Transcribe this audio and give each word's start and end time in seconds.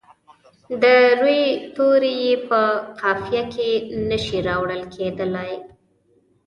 د 0.81 0.83
روي 1.19 1.43
توري 1.75 2.13
یې 2.23 2.33
په 2.49 2.61
قافیه 3.01 3.43
کې 3.53 3.69
نه 4.09 4.17
شي 4.25 4.39
راوړل 4.47 4.81
کیدلای. 4.95 5.53